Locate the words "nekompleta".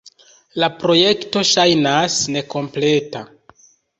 2.37-3.25